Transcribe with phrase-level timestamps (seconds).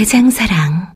[0.00, 0.94] 대장사랑.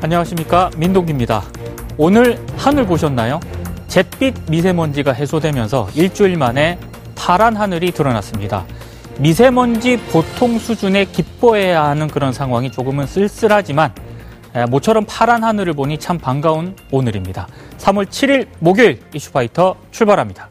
[0.00, 1.44] 안녕하십니까 민동기입니다.
[1.96, 3.38] 오늘 하늘 보셨나요?
[3.86, 6.80] 잿빛 미세먼지가 해소되면서 일주일 만에
[7.28, 8.64] 파란 하늘이 드러났습니다.
[9.18, 13.92] 미세먼지 보통 수준에 기뻐해야 하는 그런 상황이 조금은 쓸쓸하지만
[14.70, 17.46] 모처럼 파란 하늘을 보니 참 반가운 오늘입니다.
[17.76, 20.48] 3월 7일 목요일 이슈파이터 출발합니다.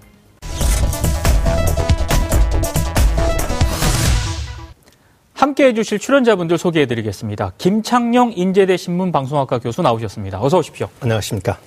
[5.33, 7.53] 함께 해주실 출연자분들 소개해드리겠습니다.
[7.57, 10.39] 김창룡 인제대 신문방송학과 교수 나오셨습니다.
[10.39, 10.89] 어서 오십시오.
[10.99, 11.57] 안녕하십니까.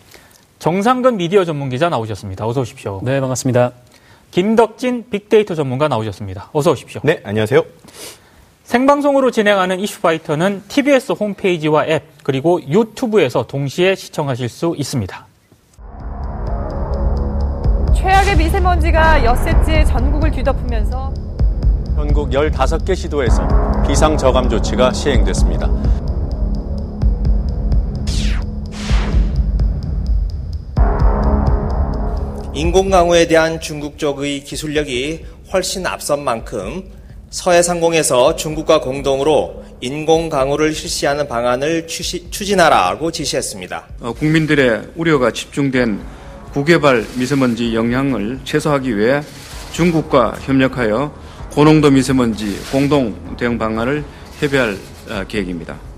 [0.61, 2.47] 정상근 미디어 전문기자 나오셨습니다.
[2.47, 3.01] 어서 오십시오.
[3.03, 3.73] 네, 반갑습니다.
[4.31, 6.51] 김덕진 빅데이터 전문가 나오셨습니다.
[6.53, 7.01] 어서 오십시오.
[7.05, 7.65] 네, 안녕하세요.
[8.65, 15.27] 생방송으로 진행하는 이슈파이터는 TBS 홈페이지와 앱 그리고 유튜브에서 동시에 시청하실 수 있습니다.
[17.97, 21.13] 최악의 미세먼지가 엿새째 전국을 뒤덮으면서
[21.97, 23.47] 전국 15개 시도에서
[23.87, 25.69] 비상 저감 조치가 시행됐습니다.
[32.53, 36.83] 인공강우에 대한 중국 쪽의 기술력이 훨씬 앞선 만큼
[37.31, 43.89] 서해상공에서 중국과 공동으로 인공강우를 실시하는 방안을 추진하라고 지시했습니다.
[44.01, 46.01] 어, 국민들의 우려가 집중된
[46.53, 49.23] 구개발 미세먼지 영향을 최소화하기 위해
[49.73, 51.15] 중국과 협력하여
[51.53, 54.05] 고농도 미세먼지 공동 대응 방안을
[54.41, 54.77] 협의할
[55.09, 55.90] 어, 계획입니다.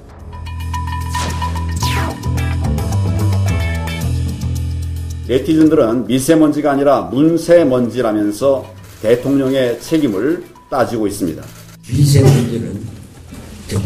[5.29, 8.67] 네티즌들은 미세먼지가 아니라 문세먼지라면서
[9.03, 11.43] 대통령의 책임을 따지고 있습니다.
[11.89, 12.81] 미세먼지는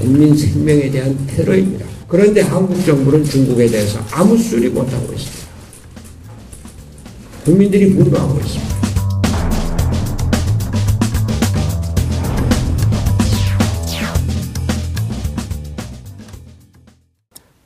[0.00, 1.86] 국민 생명에 대한 테러입니다.
[2.08, 5.46] 그런데 한국 정부는 중국에 대해서 아무 소리 못하고 있습니다.
[7.44, 8.76] 국민들이 분노하고 있습니다.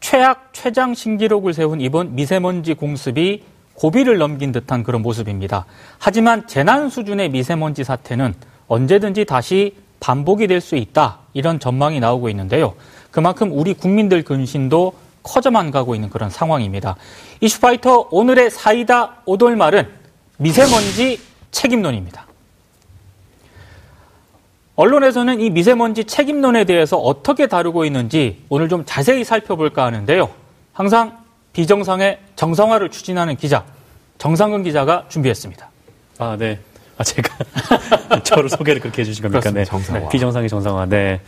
[0.00, 3.42] 최악 최장 신기록을 세운 이번 미세먼지 공습이
[3.80, 5.64] 고비를 넘긴 듯한 그런 모습입니다.
[5.98, 8.34] 하지만 재난 수준의 미세먼지 사태는
[8.68, 11.20] 언제든지 다시 반복이 될 수 있다.
[11.32, 12.74] 이런 전망이 나오고 있는데요.
[13.10, 14.92] 그만큼 우리 국민들 근심도
[15.22, 16.96] 커져만 가고 있는 그런 상황입니다.
[17.40, 19.88] 이슈파이터 오늘의 사이다 오돌말은
[20.36, 21.18] 미세먼지
[21.50, 22.26] 책임론입니다.
[24.76, 30.28] 언론에서는 이 미세먼지 책임론에 대해서 어떻게 다루고 있는지 오늘 좀 자세히 살펴볼까 하는데요.
[30.74, 31.18] 항상
[31.52, 33.64] 비정상의 정상화를 추진하는 기자
[34.18, 35.68] 정상근 기자가 준비했습니다.
[36.18, 36.58] 아, 네.
[36.98, 37.34] 아, 제가
[38.22, 39.50] 저를 소개를 그렇게 해주신 겁니까?
[39.50, 39.64] 네.
[39.64, 40.00] 정상화.
[40.00, 40.08] 네.
[40.10, 40.86] 비정상의 정상화.
[40.86, 41.20] 네.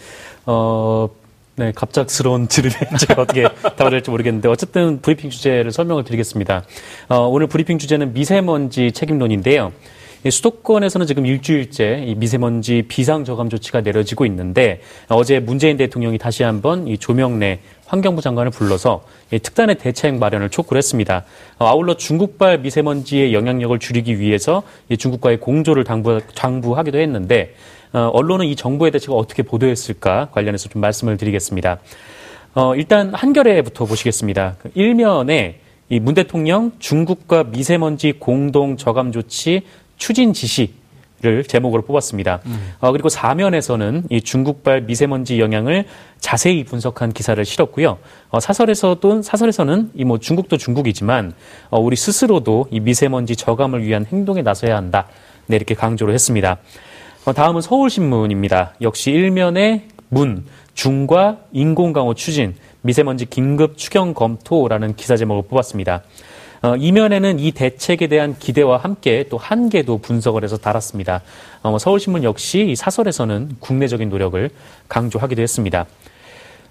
[0.45, 1.09] 어,
[1.57, 6.65] 네, 갑작스러운 질문에 제가 어떻게 답을 할지 모르겠는데 어쨌든 브리핑 주제를 설명을 드리겠습니다.
[7.09, 9.73] 어, 오늘 브리핑 주제는 미세먼지 책임론인데요.
[10.29, 16.87] 수도권에서는 지금 일주일째 이 미세먼지 비상 저감 조치가 내려지고 있는데 어제 문재인 대통령이 다시 한번
[16.87, 17.59] 이 조명래
[17.93, 21.25] 환경부 장관을 불러서 특단의 대책 마련을 촉구를 했습니다.
[21.59, 24.63] 어, 아울러 중국발 미세먼지의 영향력을 줄이기 위해서
[24.99, 27.55] 중국과의 공조를 당부, 당부하기도 했는데
[27.93, 31.81] 어, 언론은 이 정부의 대책을 어떻게 보도했을까 관련해서 좀 말씀을 드리겠습니다.
[32.55, 34.57] 어, 일단 한겨레부터 보시겠습니다.
[34.63, 35.61] 그 일면에
[35.91, 39.61] 이 문 대통령 중국과 미세먼지 공동 저감 조치
[39.99, 40.73] 추진 지시
[41.23, 42.41] 를 제목으로 뽑았습니다.
[42.47, 42.73] 음.
[42.81, 45.85] 어, 그리고 사면에서는 이 중국발 미세먼지 영향을
[46.19, 47.99] 자세히 분석한 기사를 실었고요.
[48.31, 51.33] 어, 사설에서도 사설에서는 이 뭐 중국도 중국이지만
[51.71, 55.07] 어, 우리 스스로도 이 미세먼지 저감을 위한 행동에 나서야 한다.
[55.47, 56.59] 네, 이렇게 강조를 했습니다.
[57.25, 58.75] 어, 다음은 서울신문입니다.
[58.81, 66.03] 역시 일면에 문 중과 인공강호 추진 미세먼지 긴급 추경 검토라는 기사 제목을 뽑았습니다.
[66.63, 71.23] 어, 이면에는 이 대책에 대한 기대와 함께 또 한계도 분석을 해서 달았습니다.
[71.63, 74.49] 어, 뭐 서울신문 역시 이 사설에서는 국내적인 노력을
[74.89, 75.87] 강조하기도 했습니다.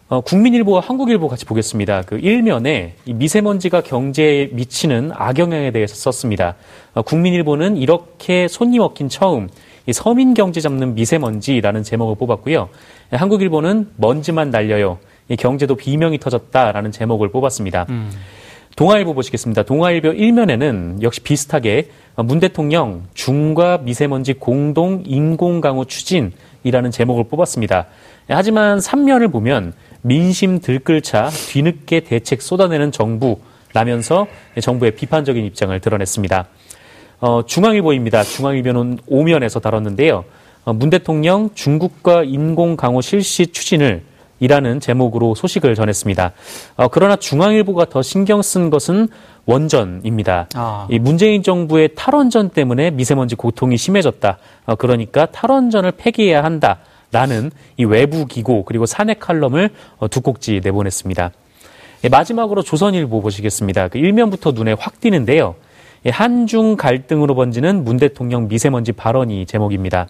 [0.07, 2.03] 어, 국민일보와 한국일보 같이 보겠습니다.
[2.03, 6.55] 그 일면에 이 미세먼지가 경제에 미치는 악영향에 대해서 썼습니다.
[6.93, 9.49] 어, 국민일보는 이렇게 손님 얻긴 처음
[9.87, 12.69] 이 서민 경제 잡는 미세먼지라는 제목을 뽑았고요.
[13.11, 14.99] 한국일보는 먼지만 날려요.
[15.27, 17.87] 이 경제도 비명이 터졌다라는 제목을 뽑았습니다.
[17.89, 18.11] 음.
[18.75, 19.63] 동아일보 보시겠습니다.
[19.63, 27.87] 동아일보 1면에는 역시 비슷하게 문 대통령 중과 미세먼지 공동 인공 강우 추진이라는 제목을 뽑았습니다.
[28.27, 34.27] 하지만 3면을 보면 민심 들끓차 뒤늦게 대책 쏟아내는 정부라면서
[34.61, 36.47] 정부의 비판적인 입장을 드러냈습니다.
[37.19, 38.23] 어, 중앙일보입니다.
[38.23, 40.23] 중앙일보는 5면에서 다뤘는데요.
[40.63, 44.03] 어, 문 대통령 중국과 인공 강우 실시 추진을
[44.41, 46.31] 이라는 제목으로 소식을 전했습니다.
[46.75, 49.07] 어, 그러나 중앙일보가 더 신경 쓴 것은
[49.45, 50.49] 원전입니다.
[50.55, 50.87] 아.
[50.89, 54.37] 이 문재인 정부의 탈원전 때문에 미세먼지 고통이 심해졌다.
[54.65, 56.79] 어, 그러니까 탈원전을 폐기해야 한다
[57.11, 61.31] 라는 이 외부 기고 그리고 사내 칼럼을 어, 두 꼭지 내보냈습니다.
[62.03, 63.89] 예, 마지막으로 조선일보 보시겠습니다.
[63.89, 65.53] 그 일면부터 눈에 확 띄는데요.
[66.07, 70.07] 예, 한중 갈등으로 번지는 문 대통령 미세먼지 발언이 제목입니다.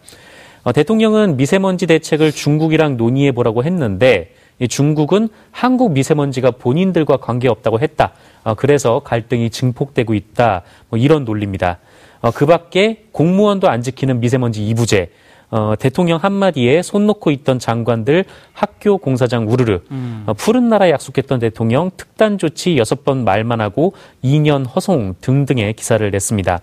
[0.63, 4.33] 어, 대통령은 미세먼지 대책을 중국이랑 논의해 보라고 했는데
[4.69, 8.13] 중국은 한국 미세먼지가 본인들과 관계없다고 했다.
[8.43, 10.61] 어, 그래서 갈등이 증폭되고 있다.
[10.89, 11.79] 뭐 이런 논리입니다.
[12.21, 15.09] 어, 그 밖에 공무원도 안 지키는 미세먼지 이부제,
[15.49, 20.23] 어, 대통령 한마디에 손 놓고 있던 장관들 학교 공사장 우르르, 음.
[20.27, 23.93] 어, 푸른 나라 약속했던 대통령 특단 조치 여섯 번 말만 하고
[24.23, 26.59] 2년 허송 등등의 기사를 냈습니다.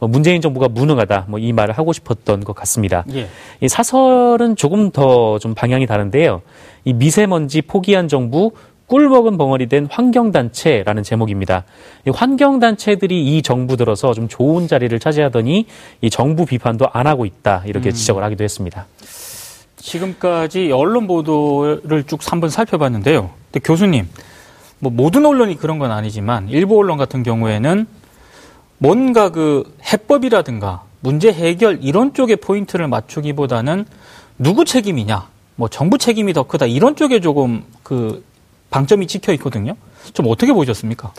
[0.00, 3.04] 뭐 문재인 정부가 무능하다 뭐 이 말을 하고 싶었던 것 같습니다.
[3.14, 3.28] 예.
[3.60, 6.42] 이 사설은 조금 더 좀 방향이 다른데요.
[6.84, 8.52] 이 미세먼지 포기한 정부
[8.86, 11.64] 꿀 먹은 벙어리 된 환경단체라는 제목입니다.
[12.06, 15.66] 이 환경단체들이 이 정부 들어서 좀 좋은 자리를 차지하더니
[16.00, 17.92] 이 정부 비판도 안 하고 있다 이렇게 음.
[17.92, 18.86] 지적을 하기도 했습니다.
[19.76, 23.30] 지금까지 언론 보도를 쭉 한번 살펴봤는데요.
[23.64, 24.08] 교수님,
[24.78, 27.86] 뭐 모든 언론이 그런 건 아니지만 일부 언론 같은 경우에는
[28.82, 33.84] 뭔가 그 해법이라든가 문제 해결 이런 쪽에 포인트를 맞추기보다는
[34.38, 38.24] 누구 책임이냐, 뭐 정부 책임이 더 크다 이런 쪽에 조금 그
[38.70, 39.76] 방점이 찍혀 있거든요.
[40.14, 41.12] 좀 어떻게 보셨습니까?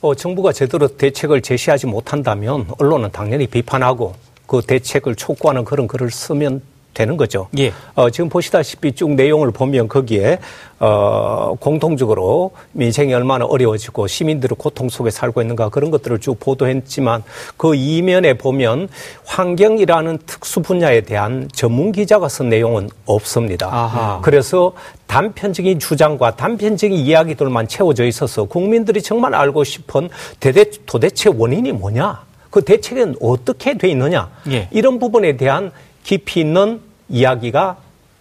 [0.00, 4.14] 어, 정부가 제대로 대책을 제시하지 못한다면 언론은 당연히 비판하고
[4.46, 6.60] 그 대책을 촉구하는 그런 글을 쓰면
[6.96, 7.48] 되는 거죠.
[7.58, 7.72] 예.
[7.94, 10.38] 어, 지금 보시다시피 쭉 내용을 보면 거기에
[10.80, 17.22] 어, 공통적으로 민생이 얼마나 어려워지고 시민들의 고통 속에 살고 있는가 그런 것들을 쭉 보도했지만
[17.58, 18.88] 그 이면에 보면
[19.26, 23.66] 환경이라는 특수 분야에 대한 전문 기자가 쓴 내용은 없습니다.
[23.66, 24.20] 아하.
[24.22, 24.72] 그래서
[25.06, 30.08] 단편적인 주장과 단편적인 이야기들만 채워져 있어서 국민들이 정말 알고 싶은
[30.40, 32.24] 대대, 도대체 원인이 뭐냐?
[32.48, 34.30] 그 대책은 어떻게 돼 있느냐?
[34.50, 34.68] 예.
[34.70, 35.72] 이런 부분에 대한
[36.02, 37.76] 깊이 있는 이야기가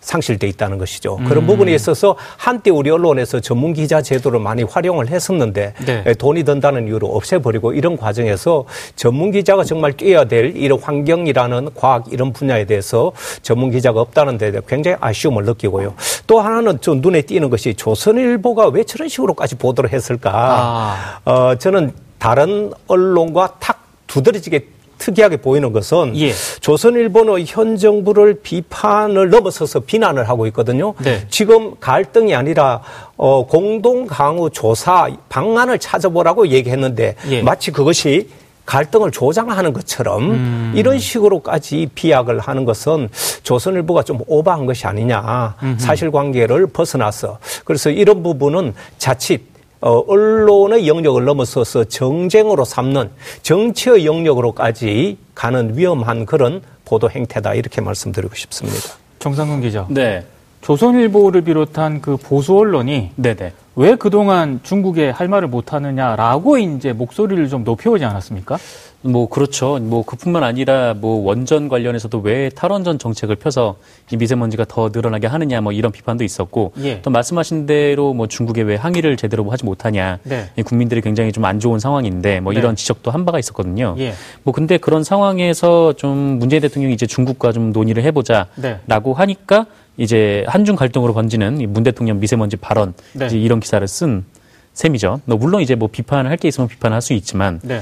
[0.05, 1.17] 상실돼 있다는 것이죠.
[1.19, 1.25] 음.
[1.25, 6.13] 그런 부분에 있어서 한때 우리 언론에서 전문 기자 제도를 많이 활용을 했었는데 네.
[6.13, 8.65] 돈이 든다는 이유로 없애버리고 이런 과정에서
[8.95, 13.11] 전문 기자가 정말 뛰어야 될 이런 환경이라는 과학 이런 분야에 대해서
[13.41, 15.95] 전문 기자가 없다는 데 굉장히 아쉬움을 느끼고요.
[16.27, 20.31] 또 하나는 좀 눈에 띄는 것이 조선일보가 왜 저런 식으로까지 보도를 했을까?
[20.35, 21.19] 아.
[21.25, 26.31] 어, 저는 다른 언론과 탁 두드러지게 특이하게 보이는 것은 예.
[26.61, 30.93] 조선일보는 현 정부를 비판을 넘어서서 비난을 하고 있거든요.
[31.03, 31.25] 네.
[31.29, 32.81] 지금 갈등이 아니라
[33.17, 37.41] 어, 공동 강우 조사 방안을 찾아보라고 얘기했는데 예.
[37.41, 38.29] 마치 그것이
[38.65, 40.73] 갈등을 조장하는 것처럼 음.
[40.75, 43.09] 이런 식으로까지 비약을 하는 것은
[43.43, 49.54] 조선일보가 좀 오버한 것이 아니냐 사실관계를 벗어나서 그래서 이런 부분은 자칫
[49.85, 53.11] 어, 언론의 영역을 넘어서서 정쟁으로 삼는
[53.43, 58.95] 정치의 영역으로까지 가는 위험한 그런 보도 행태다 이렇게 말씀드리고 싶습니다.
[59.19, 59.85] 정상근 기자.
[59.89, 60.25] 네.
[60.63, 63.53] 조선일보를 비롯한 그 보수 언론이 네네.
[63.75, 68.57] 왜 그동안 중국에 할 말을 못하느냐라고 이제 목소리를 좀 높여오지 않았습니까?
[69.01, 69.77] 뭐 그렇죠.
[69.79, 73.75] 뭐 그뿐만 아니라 뭐 원전 관련해서도 왜 탈원전 정책을 펴서
[74.11, 77.01] 이 미세먼지가 더 늘어나게 하느냐 뭐 이런 비판도 있었고 예.
[77.03, 80.49] 또 말씀하신 대로 뭐 중국에 왜 항의를 제대로 뭐 하지 못하냐 네.
[80.65, 82.59] 국민들이 굉장히 좀 안 좋은 상황인데 뭐 네.
[82.59, 83.95] 이런 지적도 한 바가 있었거든요.
[83.99, 84.13] 예.
[84.41, 88.79] 뭐 근데 그런 상황에서 좀 문재인 대통령이 이제 중국과 좀 논의를 해보자라고 네.
[89.15, 89.67] 하니까
[89.97, 93.27] 이제 한중 갈등으로 번지는 문 대통령 미세먼지 발언 네.
[93.27, 94.25] 이제 이런 기사를 쓴
[94.73, 95.21] 셈이죠.
[95.25, 97.81] 물론 이제 뭐 비판을 할게 있으면 비판할 수 있지만 네.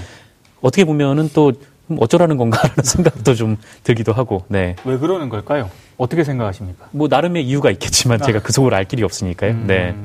[0.62, 1.54] 어떻게 보면은 또
[1.98, 4.46] 어쩌라는 건가라는 생각도 좀 들기도 하고.
[4.48, 4.76] 네.
[4.86, 5.70] 왜 그러는 걸까요?
[5.98, 6.88] 어떻게 생각하십니까?
[6.92, 9.52] 뭐 나름의 이유가 있겠지만 제가 그 속을 알 길이 없으니까요.
[9.52, 9.64] 음.
[9.68, 9.96] 네.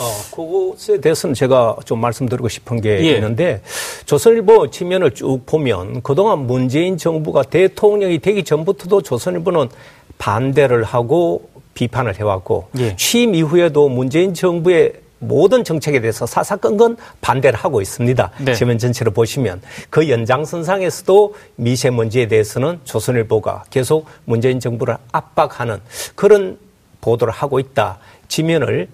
[0.00, 3.16] 어, 그것에 대해서는 제가 좀 말씀드리고 싶은 게 예.
[3.16, 3.60] 있는데
[4.06, 9.68] 조선일보 지면을 쭉 보면 그동안 문재인 정부가 대통령이 되기 전부터도 조선일보는
[10.20, 12.94] 반대를 하고 비판을 해왔고 예.
[12.94, 18.30] 취임 이후에도 문재인 정부의 모든 정책에 대해서 사사건건 반대를 하고 있습니다.
[18.44, 18.54] 네.
[18.54, 25.80] 지면 전체를 보시면 그 연장선상에서도 미세먼지에 대해서는 조선일보가 계속 문재인 정부를 압박하는
[26.14, 26.58] 그런
[27.00, 27.98] 보도를 하고 있다.
[28.28, 28.88] 지면을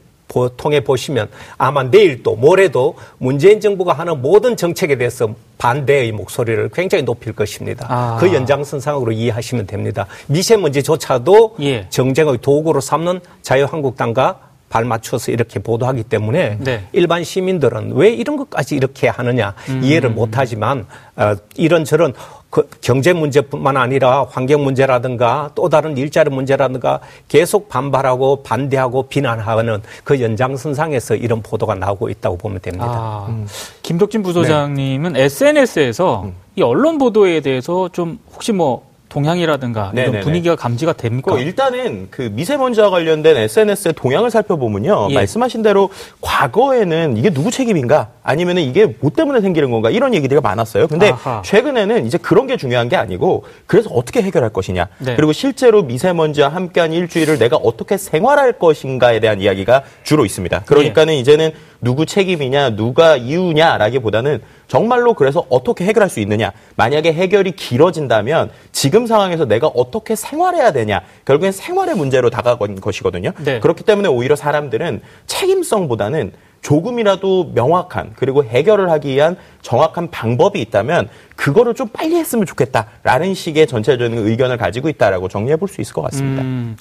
[0.56, 7.04] 통해 보시면 아마 내일 또 모레도 문재인 정부가 하는 모든 정책에 대해서 반대의 목소리를 굉장히
[7.04, 7.86] 높일 것입니다.
[7.88, 8.16] 아.
[8.20, 10.06] 그 연장선상으로 이해하시면 됩니다.
[10.26, 11.86] 미세먼지조차도 예.
[11.88, 16.88] 정쟁의 도구로 삼는 자유한국당과 발맞춰서 이렇게 보도하기 때문에 네.
[16.92, 19.80] 일반 시민들은 왜 이런 것까지 이렇게 하느냐 음.
[19.82, 22.12] 이해를 못하지만 어, 이런저런
[22.50, 30.20] 그 경제 문제뿐만 아니라 환경 문제라든가 또 다른 일자리 문제라든가 계속 반발하고 반대하고 비난하는 그
[30.20, 32.86] 연장선상에서 이런 보도가 나오고 있다고 보면 됩니다.
[32.88, 33.46] 아, 음.
[33.82, 35.24] 김덕진 부소장님은 네.
[35.24, 36.34] SNS에서 음.
[36.54, 40.20] 이 언론 보도에 대해서 좀 혹시 뭐 동향이라든가 이런.
[40.20, 41.32] 분위기가 감지가 됩니까?
[41.32, 45.08] 그 일단은 그 미세먼지와 관련된 SNS의 동향을 살펴보면요.
[45.10, 45.14] 예.
[45.14, 50.88] 말씀하신 대로 과거에는 이게 누구 책임인가 아니면은 이게 뭐 때문에 생기는 건가 이런 얘기들이 많았어요.
[50.88, 51.42] 근데 아하.
[51.44, 54.88] 최근에는 이제 그런 게 중요한 게 아니고 그래서 어떻게 해결할 것이냐.
[54.98, 55.14] 네.
[55.14, 60.64] 그리고 실제로 미세먼지와 함께한 일주일을 내가 어떻게 생활할 것인가에 대한 이야기가 주로 있습니다.
[60.64, 61.18] 그러니까는 예.
[61.20, 66.50] 이제는 누구 책임이냐, 누가 이유냐라기보다는 정말로 그래서 어떻게 해결할 수 있느냐.
[66.74, 71.02] 만약에 해결이 길어진다면 지금 상황에서 내가 어떻게 생활해야 되냐.
[71.26, 73.30] 결국엔 생활의 문제로 다가간 것이거든요.
[73.44, 73.60] 네.
[73.60, 81.74] 그렇기 때문에 오히려 사람들은 책임성보다는 조금이라도 명확한 그리고 해결을 하기 위한 정확한 방법이 있다면 그거를
[81.74, 86.42] 좀 빨리 했으면 좋겠다라는 식의 전체적인 의견을 가지고 있다라고 정리해 볼 수 있을 것 같습니다.
[86.42, 86.76] 음,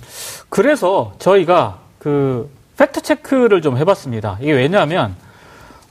[0.50, 4.38] 그래서 저희가 그 팩트 체크를 좀 해봤습니다.
[4.42, 5.16] 이게 왜냐하면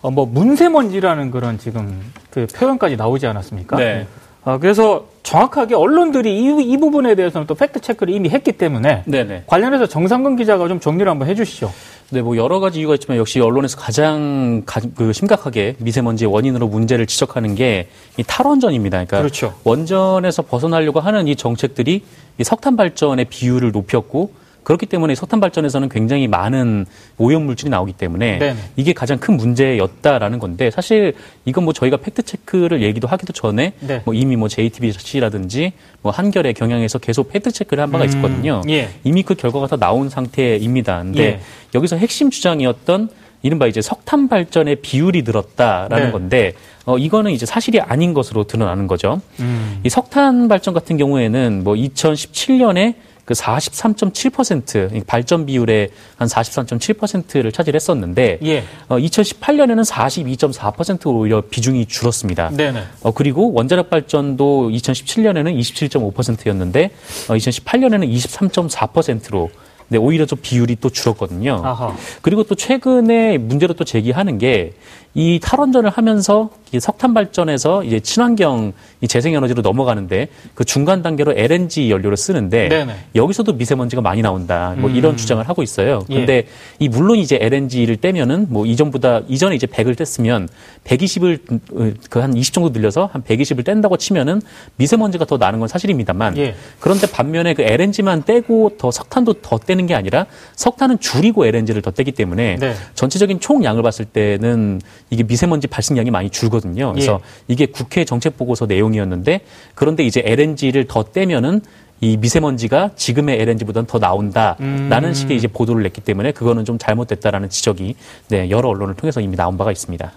[0.02, 2.00] 어, 뭐 문세먼지라는 그런 지금
[2.30, 3.76] 그 표현까지 나오지 않았습니까?
[3.76, 4.06] 네.
[4.44, 9.44] 어, 그래서 정확하게 언론들이 이, 이, 부분에 대해서는 또 팩트 체크를 이미 했기 때문에 네네.
[9.46, 11.72] 관련해서 정상근 기자가 좀 정리를 한번 해주시죠.
[12.10, 17.06] 네, 뭐 여러 가지 이유가 있지만 역시 언론에서 가장 가, 그 심각하게 미세먼지의 원인으로 문제를
[17.06, 18.96] 지적하는 게 이 탈원전입니다.
[18.98, 19.54] 그러니까 그렇죠.
[19.64, 22.04] 원전에서 벗어나려고 하는 이 정책들이
[22.38, 24.32] 이 석탄 발전의 비율을 높였고
[24.64, 26.86] 그렇기 때문에 석탄 발전에서는 굉장히 많은
[27.18, 32.22] 오염 물질이 나오기 때문에 네 이게 가장 큰 문제였다라는 건데 사실 이건 뭐 저희가 팩트
[32.22, 34.02] 체크를 얘기도 하기도 전에 네.
[34.04, 38.62] 뭐 이미 뭐 JTBC라든지 뭐 한겨레 경향에서 계속 팩트 체크를 한 바가 음, 있었거든요.
[38.68, 38.88] 예.
[39.04, 41.02] 이미 그 결과가 다 나온 상태입니다.
[41.02, 41.40] 근데 예.
[41.74, 43.08] 여기서 핵심 주장이었던
[43.42, 46.12] 이른바 이제 석탄 발전의 비율이 늘었다라는 네.
[46.12, 46.52] 건데
[46.86, 49.20] 어 이거는 이제 사실이 아닌 것으로 드러나는 거죠.
[49.40, 49.80] 음.
[49.84, 52.94] 이 석탄 발전 같은 경우에는 뭐 2017년에
[53.24, 58.64] 그 43.7% 발전 비율의 한 43.7%를 차지했었는데 예.
[58.88, 62.50] 어, 2018년에는 42.4%로 오히려 비중이 줄었습니다.
[62.50, 62.82] 네네.
[63.02, 66.90] 어, 그리고 원자력 발전도 2017년에는 27.5%였는데
[67.28, 69.50] 어, 2018년에는 23.4%로
[69.88, 71.60] 네, 오히려 좀 비율이 또 줄었거든요.
[71.62, 71.94] 아하.
[72.22, 74.72] 그리고 또 최근에 문제로 또 제기하는 게
[75.14, 81.90] 이 탈원전을 하면서 이 석탄 발전에서 이제 친환경 이 재생에너지로 넘어가는데 그 중간 단계로 LNG
[81.90, 82.96] 연료를 쓰는데 네네.
[83.14, 84.74] 여기서도 미세먼지가 많이 나온다.
[84.76, 84.96] 뭐 음.
[84.96, 86.02] 이런 주장을 하고 있어요.
[86.06, 86.46] 그런데 예.
[86.80, 90.48] 이 물론 이제 LNG를 떼면은 뭐 이전보다 이전에 이제 100을 뗐으면
[90.84, 94.40] 120을 그 한 20 정도 늘려서 한 120을 뗀다고 치면은
[94.76, 96.54] 미세먼지가 더 나는 건 사실입니다만 예.
[96.80, 100.26] 그런데 반면에 그 LNG만 떼고 더 석탄도 더 떼는 게 아니라
[100.56, 102.74] 석탄은 줄이고 LNG를 더 떼기 때문에 네.
[102.94, 106.63] 전체적인 총량을 봤을 때는 이게 미세먼지 발생량이 많이 줄거든요.
[106.92, 107.44] 그래서 예.
[107.48, 109.40] 이게 국회 정책 보고서 내용이었는데
[109.74, 111.60] 그런데 이제 LNG를 더 떼면은
[112.00, 115.14] 이 미세먼지가 지금의 LNG보다는 더 나온다라는 음.
[115.14, 117.94] 식의 이제 보도를 냈기 때문에 그거는 좀 잘못됐다라는 지적이
[118.28, 120.12] 네, 여러 언론을 통해서 이미 나온 바가 있습니다.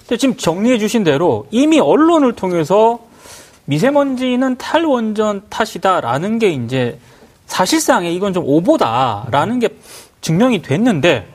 [0.00, 3.00] 근데 지금 정리해 주신 대로 이미 언론을 통해서
[3.64, 6.98] 미세먼지는 탈원전 탓이다라는 게 이제
[7.46, 9.68] 사실상에 이건 좀 오보다라는 게
[10.20, 11.26] 증명이 됐는데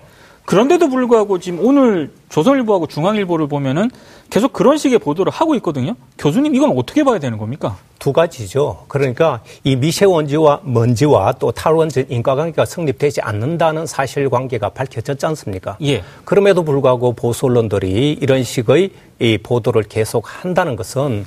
[0.45, 3.89] 그런데도 불구하고 지금 오늘 조선일보하고 중앙일보를 보면은
[4.29, 5.95] 계속 그런 식의 보도를 하고 있거든요.
[6.17, 7.77] 교수님 이건 어떻게 봐야 되는 겁니까?
[7.99, 8.83] 두 가지죠.
[8.89, 15.77] 그러니까 이 미세먼지와 먼지와 또 탈원전 인과관계가 성립되지 않는다는 사실관계가 밝혀졌지 않습니까?
[15.83, 16.03] 예.
[16.25, 21.25] 그럼에도 불구하고 보수 언론들이 이런 식의 이 보도를 계속 한다는 것은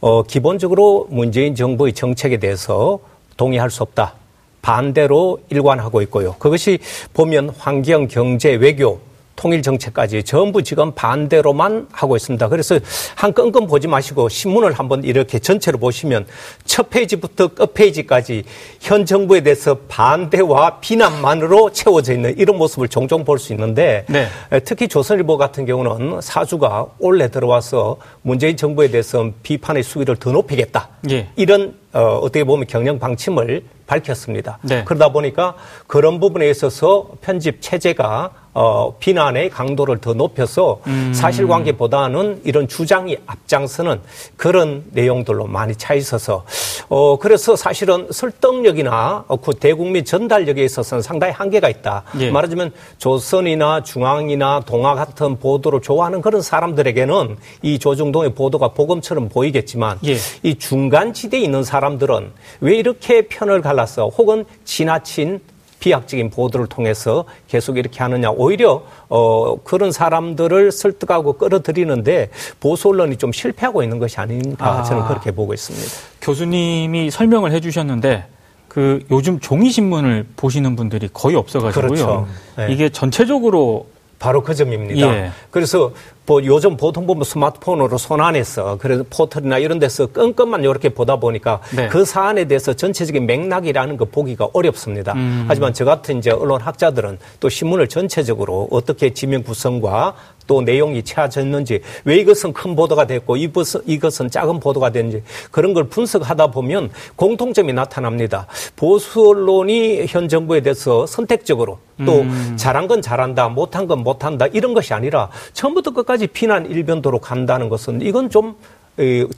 [0.00, 2.98] 어 기본적으로 문재인 정부의 정책에 대해서
[3.38, 4.14] 동의할 수 없다.
[4.62, 6.34] 반대로 일관하고 있고요.
[6.38, 6.78] 그것이
[7.14, 9.00] 보면 환경, 경제, 외교,
[9.38, 12.48] 통일 정책까지 전부 지금 반대로만 하고 있습니다.
[12.48, 12.80] 그래서
[13.14, 16.26] 한 건 건 보지 마시고 신문을 한번 이렇게 전체로 보시면
[16.64, 18.42] 첫 페이지부터 끝 페이지까지
[18.80, 24.26] 현 정부에 대해서 반대와 비난만으로 채워져 있는 이런 모습을 종종 볼 수 있는데 네.
[24.64, 30.88] 특히 조선일보 같은 경우는 사주가 올해 들어와서 문재인 정부에 대해서 비판의 수위를 더 높이겠다.
[31.12, 31.28] 예.
[31.36, 34.58] 이런 어, 어떻게 보면 경영 방침을 밝혔습니다.
[34.62, 34.84] 네.
[34.84, 35.54] 그러다 보니까
[35.86, 38.30] 그런 부분에 있어서 편집 체제가
[38.60, 41.12] 어, 비난의 강도를 더 높여서 음.
[41.14, 44.00] 사실관계보다는 이런 주장이 앞장서는
[44.36, 46.44] 그런 내용들로 많이 차 있어서
[46.88, 52.02] 어, 그래서 사실은 설득력이나 그 대국민 전달력에 있어서는 상당히 한계가 있다.
[52.18, 52.30] 예.
[52.32, 60.16] 말하자면 조선이나 중앙이나 동아 같은 보도를 좋아하는 그런 사람들에게는 이 조중동의 보도가 복음처럼 보이겠지만 예.
[60.42, 65.40] 이 중간 지대에 있는 사람 들은 왜 이렇게 편을 갈라서 혹은 지나친
[65.80, 68.30] 비약적인 보도를 통해서 계속 이렇게 하느냐.
[68.30, 72.30] 오히려 어, 그런 사람들을 설득하고 끌어들이는데
[72.60, 75.86] 보수 언론이 좀 실패하고 있는 것이 아닌가 아, 저는 그렇게 보고 있습니다.
[76.20, 78.24] 교수님이 설명을 해주셨는데
[78.66, 81.88] 그 요즘 종이 신문을 보시는 분들이 거의 없어가지고요.
[81.88, 82.28] 그렇죠.
[82.56, 82.72] 네.
[82.72, 83.86] 이게 전체적으로
[84.18, 85.06] 바로 그 점입니다.
[85.06, 85.30] 예.
[85.50, 85.92] 그래서
[86.26, 91.60] 뭐 요즘 보통 보면 스마트폰으로 손 안에서 그래서 포털이나 이런 데서 끈끈만 이렇게 보다 보니까
[91.74, 91.88] 네.
[91.88, 95.14] 그 사안에 대해서 전체적인 맥락이라는 거 보기가 어렵습니다.
[95.14, 95.46] 음.
[95.48, 100.14] 하지만 저 같은 이제 언론 학자들은 또 신문을 전체적으로 어떻게 지명 구성과
[100.48, 105.84] 또 내용이 채워졌는지 왜 이것은 큰 보도가 됐고 이것은, 이것은 작은 보도가 됐는지 그런 걸
[105.84, 108.48] 분석하다 보면 공통점이 나타납니다.
[108.74, 112.54] 보수 언론이 현 정부에 대해서 선택적으로 또 음.
[112.56, 118.00] 잘한 건 잘한다, 못한 건 못한다 이런 것이 아니라 처음부터 끝까지 비난 일변도로 간다는 것은
[118.02, 118.56] 이건 좀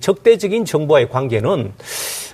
[0.00, 1.72] 적대적인 정부와의 관계는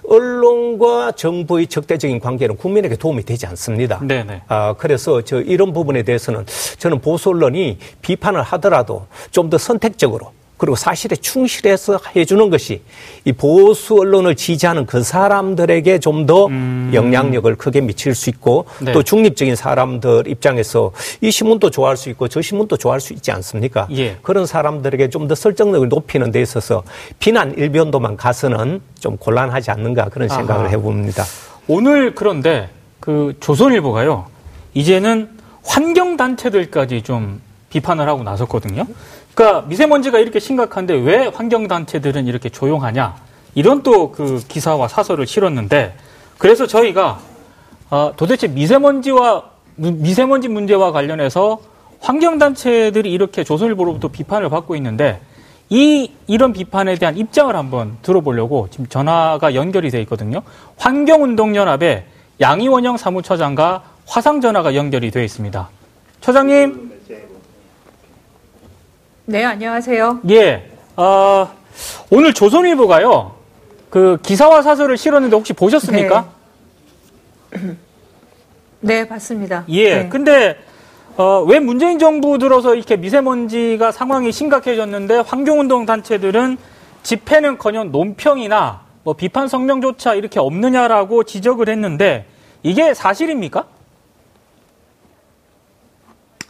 [0.09, 3.99] 언론과 정부의 적대적인 관계는 국민에게 도움이 되지 않습니다.
[4.07, 4.43] 네네.
[4.49, 6.45] 아, 그래서 저 이런 부분에 대해서는
[6.79, 12.81] 저는 보수 언론이 비판을 하더라도 좀 더 선택적으로 그리고 사실에 충실해서 해주는 것이
[13.27, 16.91] 이 보수 언론을 지지하는 그 사람들에게 좀더 음.
[16.95, 18.93] 영향력을 크게 미칠 수 있고 네.
[18.93, 23.87] 또 중립적인 사람들 입장에서 이 신문도 좋아할 수 있고 저 신문도 좋아할 수 있지 않습니까?
[23.93, 24.17] 예.
[24.23, 26.85] 그런 사람들에게 좀 더 설정력을 높이는 데 있어서
[27.19, 30.71] 비난 일변도만 가서는 좀 곤란하지 않는가 그런 생각을 아하.
[30.71, 31.25] 해봅니다.
[31.67, 32.69] 오늘 그런데
[33.01, 34.27] 그 조선일보가요
[34.75, 35.31] 이제는
[35.65, 38.87] 환경단체들까지 좀 비판을 하고 나섰거든요.
[39.37, 43.17] 그러니까 미세먼지가 이렇게 심각한데 왜 환경단체들은 이렇게 조용하냐
[43.55, 45.95] 이런 또 그 기사와 사설을 실었는데
[46.39, 47.19] 그래서 저희가
[47.91, 49.45] 어, 도대체 미세먼지와
[49.77, 51.61] 미세먼지 문제와 관련해서
[52.01, 55.21] 환경단체들이 이렇게 조선일보로부터 비판을 받고 있는데
[55.69, 60.43] 이 이런 비판에 대한 입장을 한번 들어보려고 지금 전화가 연결이 돼 있거든요.
[60.79, 62.05] 환경운동연합의
[62.41, 65.69] 양이원영 사무처장과 화상 전화가 연결이 되어 있습니다.
[66.23, 66.86] 처장님.
[69.29, 70.21] 네, 안녕하세요.
[70.31, 70.71] 예.
[70.97, 71.51] 어,
[72.11, 73.35] 오늘 조선일보가요.
[73.91, 76.29] 그 기사와 사설을 실었는데 혹시 보셨습니까?
[77.51, 77.61] 네,
[78.81, 79.65] 네 봤습니다.
[79.69, 80.03] 예.
[80.03, 80.09] 네.
[80.09, 80.57] 근데
[81.17, 86.57] 어, 왜 문재인 정부 들어서 이렇게 미세먼지가 상황이 심각해졌는데 환경운동 단체들은
[87.03, 92.27] 집회는커녕 논평이나 뭐 비판 성명조차 이렇게 없느냐라고 지적을 했는데
[92.63, 93.65] 이게 사실입니까?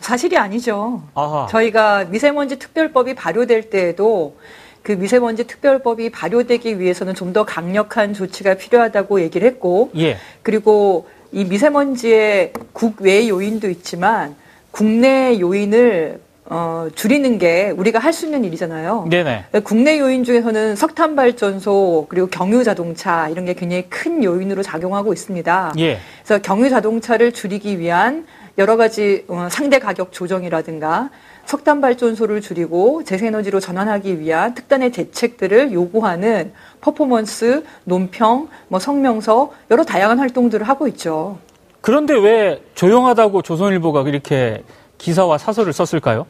[0.00, 1.02] 사실이 아니죠.
[1.14, 1.46] 아하.
[1.50, 4.37] 저희가 미세먼지 특별법이 발효될 때에도
[4.82, 10.16] 그 미세먼지 특별법이 발효되기 위해서는 좀 더 강력한 조치가 필요하다고 얘기를 했고, 예.
[10.42, 14.37] 그리고 이 미세먼지의 국외 요인도 있지만
[14.70, 19.09] 국내 요인을 어, 줄이는 게 우리가 할 수 있는 일이잖아요.
[19.11, 19.46] 네네.
[19.64, 25.72] 국내 요인 중에서는 석탄 발전소 그리고 경유 자동차 이런 게 굉장히 큰 요인으로 작용하고 있습니다.
[25.80, 25.98] 예.
[26.24, 28.24] 그래서 경유 자동차를 줄이기 위한
[28.59, 31.11] 여러 가지 어, 상대 가격 조정이라든가
[31.45, 40.19] 석탄 발전소를 줄이고 재생에너지로 전환하기 위한 특단의 대책들을 요구하는 퍼포먼스, 논평, 뭐 성명서 여러 다양한
[40.19, 41.38] 활동들을 하고 있죠.
[41.81, 44.64] 그런데 왜 조용하다고 조선일보가 이렇게
[44.99, 46.27] 기사와 사설을 썼을까요?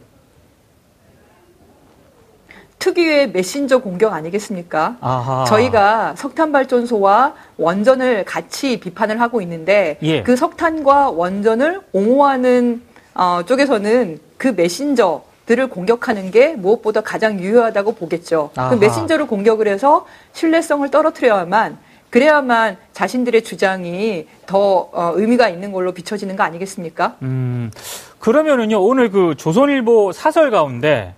[2.86, 4.96] 특유의 메신저 공격 아니겠습니까?
[5.00, 5.44] 아하.
[5.48, 10.22] 저희가 석탄 발전소와 원전을 같이 비판을 하고 있는데 예.
[10.22, 12.82] 그 석탄과 원전을 옹호하는
[13.14, 18.50] 어, 쪽에서는 그 메신저 들을 공격하는 게 무엇보다 가장 유효하다고 보겠죠.
[18.54, 18.70] 그 아하.
[18.70, 21.78] 그 메신저를 공격을 해서 신뢰성을 떨어뜨려야만
[22.10, 27.16] 그래야만 자신들의 주장이 더 어, 의미가 있는 걸로 비춰지는 거 아니겠습니까?
[27.22, 27.72] 음,
[28.20, 31.14] 그러면은요 오늘 그 조선일보 사설 가운데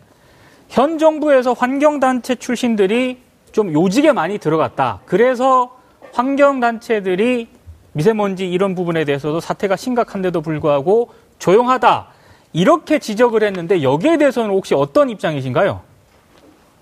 [0.68, 3.18] 현 정부에서 환경단체 출신들이
[3.52, 5.00] 좀 요직에 많이 들어갔다.
[5.06, 5.76] 그래서
[6.12, 7.48] 환경단체들이
[7.92, 12.08] 미세먼지 이런 부분에 대해서도 사태가 심각한데도 불구하고 조용하다.
[12.52, 15.80] 이렇게 지적을 했는데 여기에 대해서는 혹시 어떤 입장이신가요?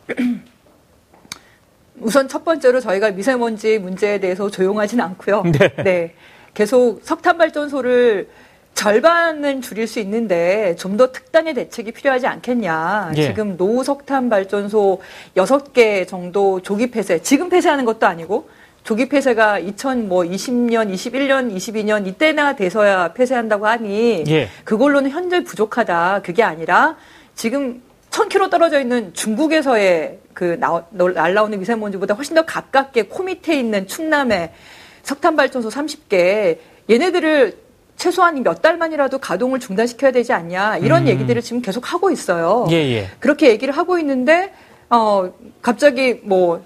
[2.01, 5.45] 우선 첫 번째로 저희가 미세먼지 문제에 대해서 조용하진 않고요.
[5.45, 5.83] 네.
[5.83, 6.15] 네.
[6.53, 8.29] 계속 석탄 발전소를
[8.77, 13.13] 절반은 줄일 수 있는데 좀 더 특단의 대책이 필요하지 않겠냐.
[13.17, 13.23] 예.
[13.23, 15.03] 지금 노석탄 발전소
[15.37, 18.49] 6개 정도 조기 폐쇄, 지금 폐쇄하는 것도 아니고
[18.83, 24.49] 조기 폐쇄가 2020년, 21년, 22년 이때나 돼서야 폐쇄한다고 하니 예.
[24.65, 26.23] 그걸로는 현재 부족하다.
[26.25, 26.97] 그게 아니라
[27.35, 30.59] 지금 1000km 떨어져 있는 중국에서의 그
[30.91, 34.53] 날라오는 미세먼지보다 훨씬 더 가깝게 코 밑에 있는 충남의
[35.03, 36.59] 석탄 발전소 30개
[36.89, 37.66] 얘네들을
[37.97, 41.09] 최소한 몇 달만이라도 가동을 중단시켜야 되지 않냐 이런 음.
[41.09, 42.67] 얘기들을 지금 계속 하고 있어요.
[42.71, 43.09] 예, 예.
[43.19, 44.53] 그렇게 얘기를 하고 있는데
[44.91, 45.33] 어
[45.63, 46.63] 갑자기 뭐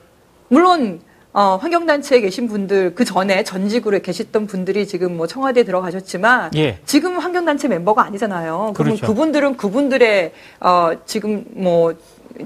[0.49, 1.01] 물론
[1.33, 6.79] 어, 환경단체에 계신 분들, 그 전에 전직으로 계셨던 분들이 지금 뭐 청와대에 들어가셨지만, 예.
[6.85, 8.73] 지금 환경단체 멤버가 아니잖아요.
[8.75, 9.07] 그러면 그렇죠.
[9.07, 11.95] 그분들은 그분들의, 어, 지금 뭐,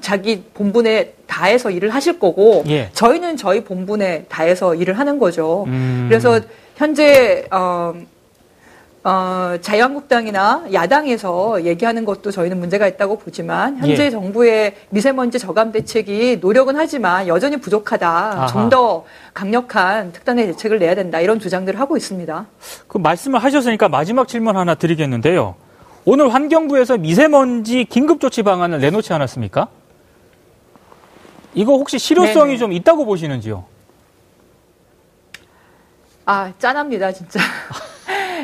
[0.03, 2.91] 자기 본분에 다해서 일을 하실 거고, 예.
[2.93, 5.65] 저희는 저희 본분에 다해서 일을 하는 거죠.
[5.67, 6.07] 음.
[6.11, 6.41] 그래서
[6.77, 7.95] 현재, 어,
[9.07, 14.11] 어, 자유한국당이나 야당에서 얘기하는 것도 저희는 문제가 있다고 보지만 현재 예.
[14.11, 18.47] 정부의 미세먼지 저감 대책이 노력은 하지만 여전히 부족하다.
[18.47, 21.21] 좀 더 강력한 특단의 대책을 내야 된다.
[21.21, 22.47] 이런 주장들을 하고 있습니다.
[22.89, 25.55] 그 말씀을 하셨으니까 마지막 질문 하나 드리겠는데요.
[26.07, 29.69] 오늘 환경부에서 미세먼지 긴급조치 방안을 내놓지 않았습니까?
[31.53, 32.57] 이거 혹시 실효성이 네네.
[32.57, 33.65] 좀 있다고 보시는지요?
[36.25, 37.39] 아, 짠합니다, 진짜.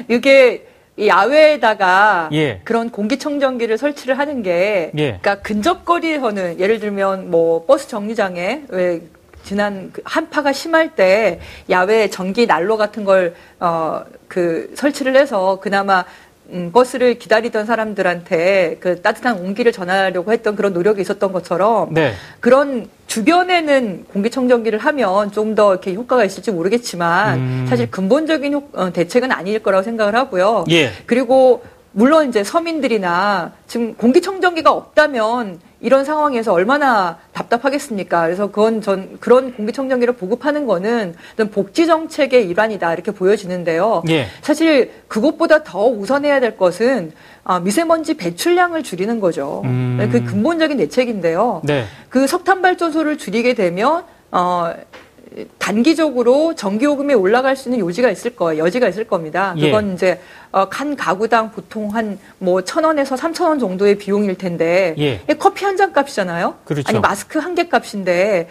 [0.08, 0.66] 이게
[1.04, 2.60] 야외에다가 예.
[2.64, 5.18] 그런 공기청정기를 설치를 하는 게 예.
[5.20, 9.02] 그러니까 근접거리에서는 예를 들면 뭐 버스 정류장에 왜
[9.44, 16.04] 지난 그 한파가 심할 때 야외 전기 난로 같은 걸 어 그 설치를 해서 그나마
[16.50, 22.12] 음, 버스를 기다리던 사람들한테 그 따뜻한 온기를 전하려고 했던 그런 노력이 있었던 것처럼 네.
[22.38, 27.66] 그런 주변에는 공기청정기를 하면 좀 더 이렇게 효과가 있을지 모르겠지만 음.
[27.68, 30.64] 사실 근본적인 효, 어, 대책은 아닐 거라고 생각을 하고요.
[30.70, 30.92] 예.
[31.06, 38.24] 그리고 물론 이제 서민들이나 지금 공기청정기가 없다면 이런 상황에서 얼마나 답답하겠습니까?
[38.24, 41.14] 그래서 그건 전 그런 공기청정기를 보급하는 거는
[41.50, 44.02] 복지 정책의 일환이다 이렇게 보여지는데요.
[44.10, 44.26] 예.
[44.42, 47.12] 사실 그것보다 더 우선해야 될 것은
[47.44, 49.62] 아, 미세먼지 배출량을 줄이는 거죠.
[49.64, 50.08] 음.
[50.12, 51.62] 그 근본적인 대책인데요.
[51.64, 51.84] 네.
[52.08, 54.72] 그 석탄 발전소를 줄이게 되면 어
[55.58, 58.64] 단기적으로 전기요금이 올라갈 수 있는 요지가 있을 거예요.
[58.64, 59.54] 여지가 있을 겁니다.
[59.58, 59.66] 예.
[59.66, 59.94] 그건 예.
[59.94, 65.20] 이제 어, 간 가구당 보통 한 뭐 천 원에서 삼천 원 정도의 비용일 텐데 예.
[65.38, 66.56] 커피 한 잔 값이잖아요.
[66.64, 66.88] 그렇죠.
[66.88, 68.48] 아니 마스크 한 개 값인데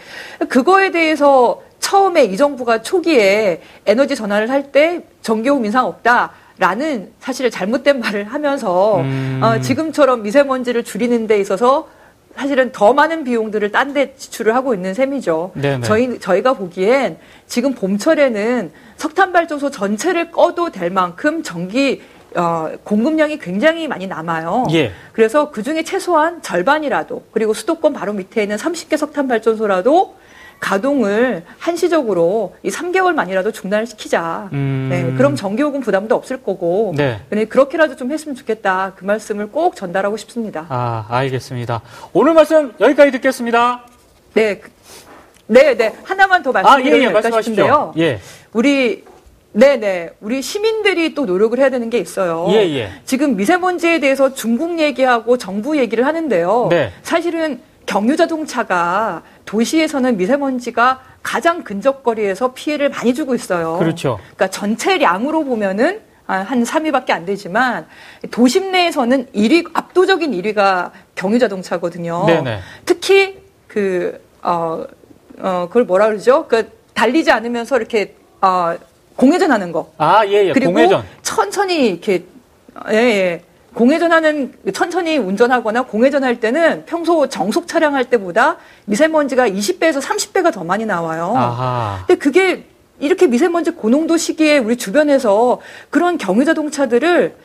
[0.48, 6.32] 그거에 대해서 처음에 이 정부가 초기에 에너지 전환을 할 때 전기요금 인상 없다.
[6.60, 9.40] 라는 사실 잘못된 말을 하면서 음.
[9.42, 11.88] 어, 지금처럼 미세먼지를 줄이는 데 있어서
[12.36, 15.52] 사실은 더 많은 비용들을 딴 데 지출을 하고 있는 셈이죠.
[15.56, 15.82] 네네.
[15.86, 22.02] 저희 저희가 보기엔 지금 봄철에는 석탄 발전소 전체를 꺼도 될 만큼 전기
[22.36, 24.68] 어, 공급량이 굉장히 많이 남아요.
[24.72, 24.92] 예.
[25.14, 30.16] 그래서 그 중에 최소한 절반이라도 그리고 수도권 바로 밑에 있는 30개 석탄 발전소라도
[30.60, 34.50] 가동을 한시적으로 이 3개월 만이라도 중단을 시키자.
[34.54, 34.88] 음.
[34.92, 36.94] 네, 그럼 전기요금 부담도 없을 거고.
[36.96, 37.20] 네.
[37.48, 38.94] 그렇게라도 좀 했으면 좋겠다.
[38.96, 40.66] 그 말씀을 꼭 전달하고 싶습니다.
[40.70, 41.82] 아, 알겠습니다.
[42.14, 43.86] 오늘 말씀 여기까지 듣겠습니다.
[44.34, 44.62] 네.
[45.48, 45.96] 네, 네.
[46.04, 47.94] 하나만 더 말씀드리면 아, 예, 예, 싶은데요.
[47.98, 48.20] 예.
[48.54, 49.04] 우리
[49.52, 50.12] 네네.
[50.22, 52.48] 우리 시민들이 또 노력을 해야 되는 게 있어요.
[52.52, 52.92] 예, 예.
[53.06, 56.68] 지금 미세먼지에 대해서 중국 얘기하고 정부 얘기를 하는데요.
[56.70, 56.92] 네.
[57.02, 63.80] 사실은 경유 자동차가 도시에서는 미세먼지가 가장 근접거리에서 피해를 많이 주고 있어요.
[63.80, 64.20] 그렇죠.
[64.36, 67.88] 그러니까 전체량으로 보면은 한 3위밖에 안 되지만
[68.30, 72.26] 도심 내에서는 1위 압도적인 1위가 경유 자동차거든요.
[72.28, 72.60] 네네.
[72.86, 74.86] 특히 그 어,
[75.40, 76.46] 어 그걸 뭐라 그러죠?
[76.48, 78.76] 그 달리지 않으면서 이렇게 어
[79.16, 79.92] 공회전하는 거.
[79.98, 80.54] 아, 예, 예.
[80.54, 81.04] 그리고 공회전.
[81.24, 82.24] 천천히 이렇게
[82.92, 83.42] 예, 예.
[83.74, 90.86] 공회전하는 천천히 운전하거나 공회전할 때는 평소 정속 차량 할 때보다 미세먼지가 20배에서 30배가 더 많이
[90.86, 91.34] 나와요.
[91.36, 92.04] 아하.
[92.08, 92.66] 근데 그게
[93.00, 97.36] 이렇게 미세먼지 고농도 시기에 우리 주변에서 그런 경유 자동차들을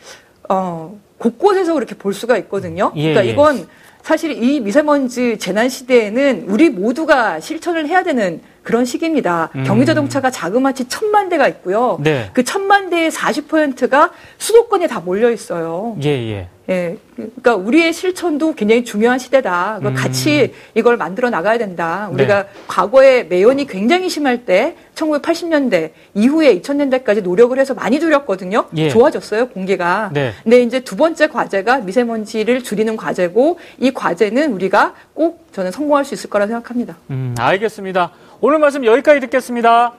[0.49, 2.93] 어 곳곳에서 그렇게 볼 수가 있거든요.
[2.97, 3.31] 예, 그러니까 예.
[3.31, 3.69] 이건
[4.03, 9.51] 사실 이 미세먼지 재난 시대에는 우리 모두가 실천을 해야 되는 그런 시기입니다.
[9.55, 9.63] 음.
[9.65, 11.99] 경유자동차가 자그마치 천만 대가 있고요.
[12.03, 12.31] 네.
[12.33, 15.97] 그 천만 대의 40%가 수도권에 다 몰려 있어요.
[16.03, 16.49] 예, 예.
[16.71, 16.97] 예.
[17.15, 19.81] 그러니까 우리의 실천도 굉장히 중요한 시대다.
[19.83, 19.95] 음.
[19.95, 22.09] 같이 이걸 만들어 나가야 된다.
[22.11, 22.49] 우리가 네.
[22.67, 28.65] 과거에 매연이 굉장히 심할 때 1980년대 이후에 2000년대까지 노력을 해서 많이 줄였거든요.
[28.79, 28.89] 예.
[28.89, 30.11] 좋아졌어요, 공기가.
[30.15, 30.33] 네.
[30.43, 36.15] 근데 이제 두 번째 과제가 미세먼지를 줄이는 과제고 이 과제는 우리가 꼭 저는 성공할 수
[36.15, 36.97] 있을 거라 생각합니다.
[37.11, 38.11] 음, 알겠습니다.
[38.47, 39.95] 오늘 말씀 여기까지 듣겠습니다.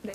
[0.00, 0.12] 네,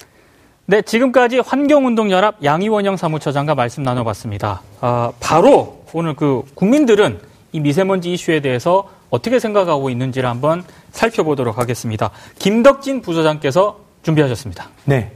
[0.66, 4.64] 네 지금까지 환경운동연합 양희원영 사무처장과 말씀 나눠봤습니다.
[4.82, 7.20] 아, 바로 오늘 그 국민들은
[7.52, 12.10] 이 미세먼지 이슈에 대해서 어떻게 생각하고 있는지를 한번 살펴보도록 하겠습니다.
[12.40, 14.70] 김덕진 부서장께서 준비하셨습니다.
[14.86, 15.12] 네.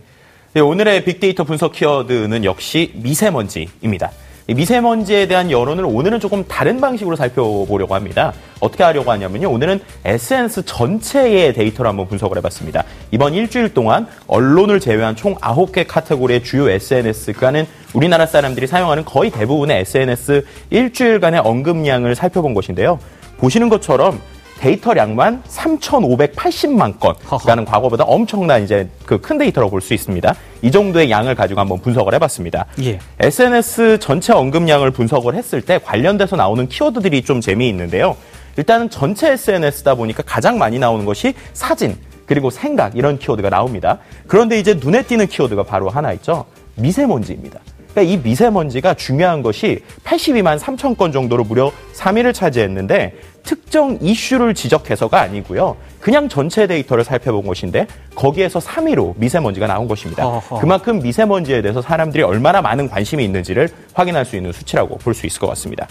[0.54, 4.12] 네 오늘의 빅데이터 분석 키워드는 역시 미세먼지입니다.
[4.54, 8.34] 미세먼지에 대한 여론을 오늘은 조금 다른 방식으로 살펴보려고 합니다.
[8.60, 9.52] 어떻게 하려고 하냐면요.
[9.52, 12.84] 오늘은 SNS 전체의 데이터를 한번 분석을 해봤습니다.
[13.12, 19.32] 이번 일주일 동안 언론을 제외한 총 9개 카테고리의 주요 SNS, 그간은 우리나라 사람들이 사용하는 거의
[19.32, 23.00] 대부분의 SNS 일주일간의 언급량을 살펴본 것인데요.
[23.38, 24.20] 보시는 것처럼
[24.62, 30.36] 데이터량만 3,580만 건라는 과거보다 엄청난 이제 그 큰 데이터라고 볼 수 있습니다.
[30.62, 32.68] 이 정도의 양을 가지고 한번 분석을 해봤습니다.
[32.84, 33.00] 예.
[33.20, 38.16] SNS 전체 언급량을 분석을 했을 때 관련돼서 나오는 키워드들이 좀 재미있는데요.
[38.58, 41.98] 일단은 전체 SNS다 보니까 가장 많이 나오는 것이 사진
[42.28, 43.98] 그리고 생각 이런 키워드가 나옵니다.
[44.28, 46.46] 그런데 이제 눈에 띄는 키워드가 바로 하나 있죠.
[46.76, 47.60] 미세먼지입니다.
[47.94, 55.20] 그러니까 이 미세먼지가 중요한 것이 82만 3천 건 정도로 무려 3위를 차지했는데 특정 이슈를 지적해서가
[55.22, 55.76] 아니고요.
[56.00, 60.26] 그냥 전체 데이터를 살펴본 것인데 거기에서 3위로 미세먼지가 나온 것입니다.
[60.26, 60.60] 어허.
[60.60, 65.40] 그만큼 미세먼지에 대해서 사람들이 얼마나 많은 관심이 있는지를 확인할 수 있는 수치라고 볼 수 있을
[65.40, 65.88] 것 같습니다.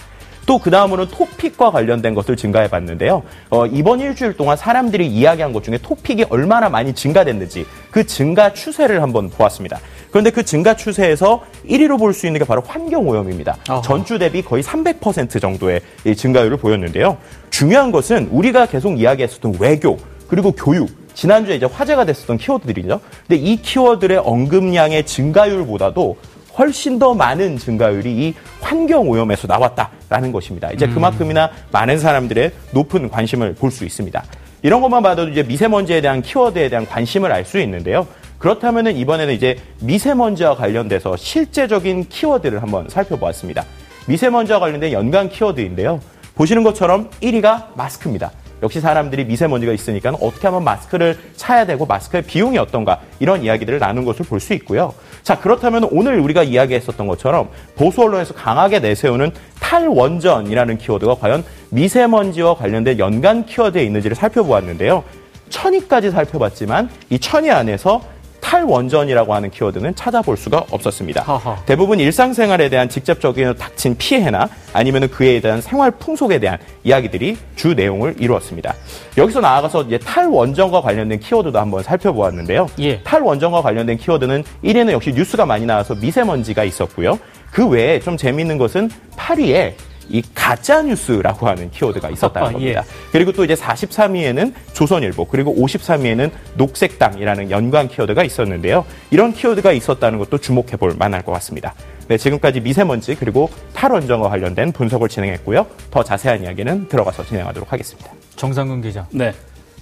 [0.47, 3.23] 또그 다음으로는 토픽과 관련된 것을 증가해 봤는데요.
[3.51, 9.03] 어, 이번 일주일 동안 사람들이 이야기한 것 중에 토픽이 얼마나 많이 증가됐는지 그 증가 추세를
[9.03, 9.79] 한번 보았습니다.
[10.11, 13.57] 그런데 그 증가 추세에서 1위로 볼 수 있는 게 바로 환경 오염입니다.
[13.69, 13.83] 어허.
[13.83, 15.81] 전주 대비 거의 300% 정도의
[16.17, 17.17] 증가율을 보였는데요.
[17.51, 19.97] 중요한 것은 우리가 계속 이야기했었던 외교
[20.29, 23.01] 그리고 교육 지난주에 이제 화제가 됐었던 키워드들이죠.
[23.29, 26.17] 근데 이 키워드의 언급량의 증가율보다도
[26.59, 30.71] 훨씬 더 많은 증가율이 이 환경 오염에서 나왔다라는 것입니다.
[30.73, 30.95] 이제 음.
[30.95, 34.23] 그만큼이나 많은 사람들의 높은 관심을 볼 수 있습니다.
[34.63, 38.07] 이런 것만 봐도 이제 미세먼지에 대한 키워드에 대한 관심을 알 수 있는데요.
[38.41, 43.65] 그렇다면은 이번에는 이제 미세먼지와 관련돼서 실제적인 키워드를 한번 살펴보았습니다.
[44.09, 46.01] 미세먼지와 관련된 연관 키워드인데요.
[46.35, 48.33] 보시는 것처럼 1위가 마스크입니다.
[48.63, 54.05] 역시 사람들이 미세먼지가 있으니까 어떻게 하면 마스크를 차야 되고 마스크의 비용이 어떤가 이런 이야기들을 나눈
[54.07, 54.95] 것을 볼 수 있고요.
[55.23, 62.99] 자 그렇다면 오늘 우리가 이야기했었던 것처럼 보수 언론에서 강하게 내세우는 탈원전이라는 키워드가 과연 미세먼지와 관련된
[62.99, 65.05] 연관 키워드에 있는지를 살펴보았는데요.
[65.51, 68.03] 천위까지 살펴봤지만 이 천위 안에서
[68.51, 71.23] 탈원전이라고 하는 키워드는 찾아볼 수가 없었습니다.
[71.23, 71.57] 하하.
[71.67, 78.17] 대부분 일상생활에 대한 직접적인 닥친 피해나 아니면 그에 대한 생활 풍속에 대한 이야기들이 주 내용을
[78.19, 78.75] 이루었습니다.
[79.17, 82.67] 여기서 나아가서 이제 탈원전과 관련된 키워드도 한번 살펴보았는데요.
[82.81, 83.01] 예.
[83.03, 87.21] 탈원전과 관련된 키워드는 1위는 역시 뉴스가 많이 나와서 미세먼지가 있었고요.
[87.53, 89.75] 그 외에 좀 재미있는 것은 8위에
[90.11, 92.81] 이 가짜 뉴스라고 하는 키워드가 있었다는 아, 겁니다.
[92.81, 93.11] 예.
[93.13, 98.85] 그리고 또 이제 43위에는 조선일보 그리고 53위에는 녹색당이라는 연관 키워드가 있었는데요.
[99.11, 101.75] 이런 키워드가 있었다는 것도 주목해 볼 만할 것 같습니다.
[102.09, 105.67] 네, 지금까지 미세먼지 그리고 탈원전과 관련된 분석을 진행했고요.
[105.91, 108.11] 더 자세한 이야기는 들어가서 진행하도록 하겠습니다.
[108.35, 109.07] 정상근 기자.
[109.11, 109.33] 네.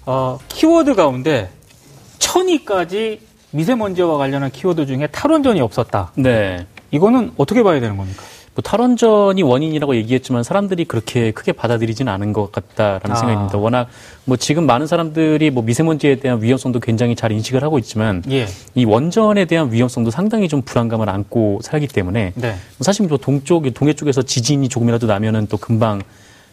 [0.05, 1.49] 어, 키워드 가운데
[2.19, 6.13] 천위까지 미세먼지와 관련한 키워드 중에 탈원전이 없었다.
[6.17, 6.67] 네.
[6.91, 8.23] 이거는 어떻게 봐야 되는 겁니까?
[8.59, 13.15] 뭐 탈원전이 원인이라고 얘기했지만 사람들이 그렇게 크게 받아들이지는 않은 것 같다라는 아.
[13.15, 13.57] 생각입니다.
[13.57, 13.87] 워낙
[14.25, 18.49] 뭐 지금 많은 사람들이 뭐 미세먼지에 대한 위험성도 굉장히 잘 인식을 하고 있지만 예.
[18.75, 22.57] 이 원전에 대한 위험성도 상당히 좀 불안감을 안고 살기 때문에 네.
[22.81, 26.03] 사실 뭐 동쪽 동해 쪽에서 지진이 조금이라도 나면은 또 금방 뭐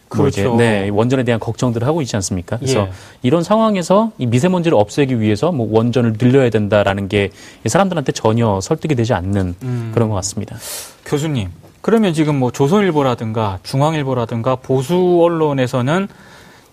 [0.08, 0.50] 그렇죠.
[0.50, 2.58] 뭐 네, 원전에 대한 걱정들을 하고 있지 않습니까?
[2.58, 2.90] 그래서 예.
[3.22, 7.30] 이런 상황에서 이 미세먼지를 없애기 위해서 뭐 원전을 늘려야 된다라는 게
[7.66, 9.90] 사람들한테 전혀 설득이 되지 않는 음.
[9.92, 10.56] 그런 것 같습니다.
[11.04, 11.48] 교수님,
[11.86, 16.08] 그러면 지금 뭐 조선일보라든가 중앙일보라든가 보수 언론에서는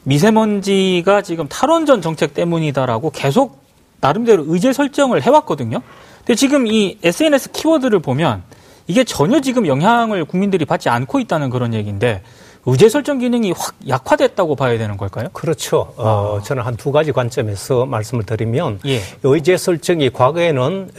[0.06, 3.62] 미세먼지가 지금 탈원전 정책 때문이다라고 계속
[4.02, 5.84] 나름대로 의제 설정을 해왔거든요.
[6.18, 8.42] 근데 지금 이 SNS 키워드를 보면
[8.88, 12.24] 이게 전혀 지금 영향을 국민들이 받지 않고 있다는 그런 얘기인데
[12.66, 15.28] 의제 설정 기능이 확 약화됐다고 봐야 되는 걸까요?
[15.32, 15.94] 그렇죠.
[15.96, 16.44] 어, 아.
[16.44, 19.00] 저는 한 두 가지 관점에서 말씀을 드리면 예.
[19.22, 20.90] 의제 설정이 과거에는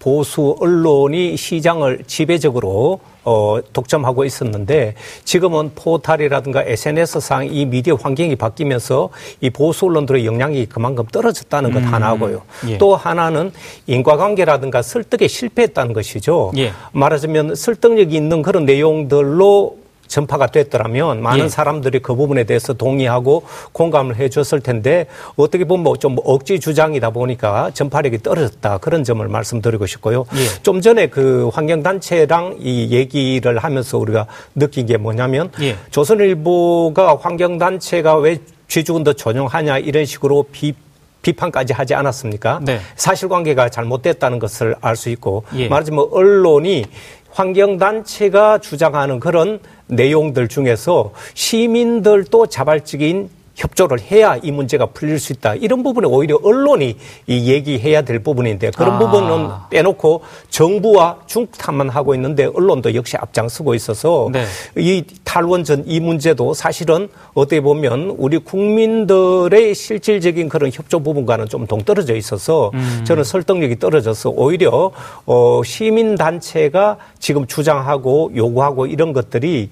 [0.00, 9.10] 보수 언론이 시장을 지배적으로 어, 독점하고 있었는데 지금은 포탈이라든가 SNS상 이 미디어 환경이 바뀌면서
[9.42, 12.42] 이 보수 언론들의 영향이 그만큼 떨어졌다는 것 음, 하나고요.
[12.68, 12.78] 예.
[12.78, 13.52] 또 하나는
[13.86, 16.52] 인과관계라든가 설득에 실패했다는 것이죠.
[16.56, 16.72] 예.
[16.92, 19.79] 말하자면 설득력이 있는 그런 내용들로
[20.10, 21.48] 전파가 됐더라면 많은 예.
[21.48, 28.18] 사람들이 그 부분에 대해서 동의하고 공감을 해줬을 텐데 어떻게 보면 뭐좀 억지 주장이다 보니까 전파력이
[28.18, 30.26] 떨어졌다 그런 점을 말씀드리고 싶고요.
[30.34, 30.62] 예.
[30.62, 35.76] 좀 전에 그 환경단체랑 이 얘기를 하면서 우리가 느낀 게 뭐냐면 예.
[35.90, 40.74] 조선일보가 환경단체가 왜더 전용하냐 이런 식으로 비
[41.22, 42.60] 비판까지 하지 않았습니까?
[42.62, 42.80] 네.
[42.96, 45.68] 사실관계가 잘못됐다는 것을 알 수 있고 예.
[45.68, 46.86] 말하자면 언론이
[47.32, 53.28] 환경단체가 주장하는 그런 내용들 중에서 시민들도 자발적인
[53.60, 55.54] 협조를 해야 이 문제가 풀릴 수 있다.
[55.54, 56.96] 이런 부분에 오히려 언론이
[57.26, 58.98] 이 얘기해야 될 부분인데 그런 아.
[58.98, 64.46] 부분은 빼놓고 정부와 중국 탓만 하고 있는데 언론도 역시 앞장서고 있어서 네.
[64.78, 72.16] 이 탈원전 이 문제도 사실은 어떻게 보면 우리 국민들의 실질적인 그런 협조 부분과는 좀 동떨어져
[72.16, 73.04] 있어서 음.
[73.06, 74.90] 저는 설득력이 떨어져서 오히려
[75.26, 79.68] 어 시민 단체가 지금 주장하고 요구하고 이런 것들이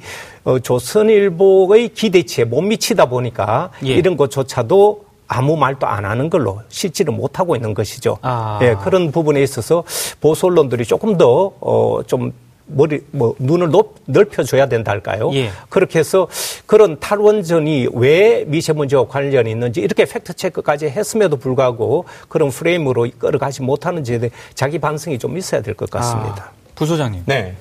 [0.48, 3.92] 어, 조선일보의 기대치에 못 미치다 보니까 예.
[3.92, 8.16] 이런 것조차도 아무 말도 안 하는 걸로 실지를 못하고 있는 것이죠.
[8.22, 8.58] 아.
[8.62, 9.84] 예, 그런 부분에 있어서
[10.22, 12.32] 보수 언론들이 조금 더, 어, 좀
[12.64, 15.30] 머리, 뭐, 눈을 높, 넓혀줘야 된다 할까요?
[15.34, 15.50] 예.
[15.68, 16.28] 그렇게 해서
[16.64, 24.18] 그런 탈원전이 왜 미세먼지와 관련이 있는지 이렇게 팩트 체크까지 했음에도 불구하고 그런 프레임으로 끌어가지 못하는지에
[24.18, 26.52] 대해 자기 반성이 좀 있어야 될 것 같습니다.
[26.54, 27.24] 아, 부소장님.
[27.26, 27.54] 네.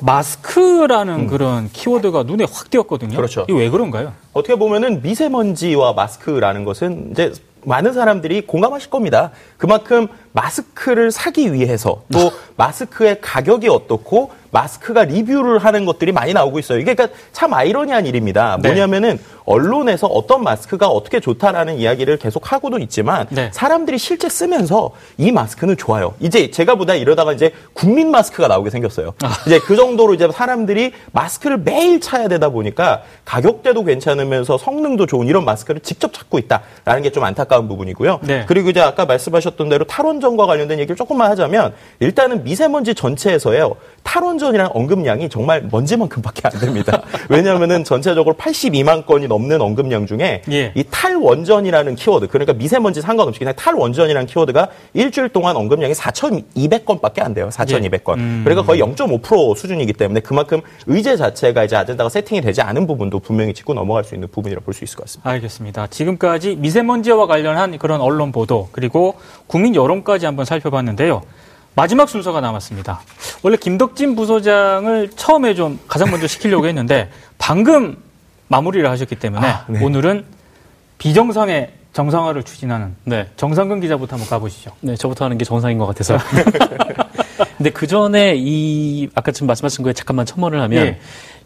[0.00, 1.26] 마스크라는 음.
[1.26, 3.16] 그런 키워드가 눈에 확 띄었거든요.
[3.16, 3.46] 그렇죠.
[3.48, 4.12] 이게 왜 그런가요?
[4.32, 7.32] 어떻게 보면은 미세먼지와 마스크라는 것은 이제
[7.66, 9.32] 많은 사람들이 공감하실 겁니다.
[9.58, 16.78] 그만큼 마스크를 사기 위해서 또 마스크의 가격이 어떻고 마스크가 리뷰를 하는 것들이 많이 나오고 있어요.
[16.78, 18.58] 이게 그러니까 참 아이러니한 일입니다.
[18.62, 18.68] 네.
[18.68, 23.50] 뭐냐면은 언론에서 어떤 마스크가 어떻게 좋다라는 이야기를 계속 하고도 있지만 네.
[23.52, 26.14] 사람들이 실제 쓰면서 이 마스크는 좋아요.
[26.20, 29.14] 이제 제가 보다 이러다가 이제 국민 마스크가 나오게 생겼어요.
[29.22, 29.36] 아.
[29.46, 35.44] 이제 그 정도로 이제 사람들이 마스크를 매일 차야 되다 보니까 가격대도 괜찮으면서 성능도 좋은 이런
[35.44, 38.20] 마스크를 직접 찾고 있다라는 게 좀 안타까운 부분이고요.
[38.24, 38.44] 네.
[38.46, 43.76] 그리고 이제 아까 말씀하셨던 대로 탈원전과 관련된 얘기를 조금만 하자면 일단은 미세먼지 전체에서요.
[44.02, 47.00] 탈원전이라는 언급량이 정말 먼지만큼밖에 안 됩니다.
[47.30, 50.72] 왜냐하면은 전체적으로 82만 건이 넘는 언급량 중에 예.
[50.74, 57.48] 이 탈원전이라는 키워드, 그러니까 미세먼지 상관없이 그냥 탈원전이라는 키워드가 일주일 동안 언급량이 4,200건밖에 안 돼요.
[57.52, 58.16] 4,200건.
[58.16, 58.20] 예.
[58.20, 58.40] 음.
[58.44, 63.54] 그러니까 거의 0.5% 수준이기 때문에 그만큼 의제 자체가 이제 아젠다가 세팅이 되지 않은 부분도 분명히
[63.54, 65.30] 짚고 넘어갈 수 있는 부분이라고 볼수 있을 것 같습니다.
[65.30, 65.86] 알겠습니다.
[65.88, 71.22] 지금까지 미세먼지와 관련한 그런 언론 보도 그리고 국민 여론까지 한번 살펴봤는데요.
[71.76, 73.00] 마지막 순서가 남았습니다.
[73.42, 77.98] 원래 김덕진 부소장을 처음에 좀 가장 먼저 시키려고 했는데 방금
[78.48, 79.82] 마무리를 하셨기 때문에 아, 네.
[79.84, 80.24] 오늘은
[80.98, 83.28] 비정상의 정상화를 추진하는 네.
[83.36, 84.72] 정상근 기자부터 한번 가보시죠.
[84.80, 86.18] 네, 저부터 하는 게 정상인 것 같아서.
[87.56, 90.98] 근데 그 전에 이 아까 지금 말씀하신 거에 잠깐만 첨언을 하면 예.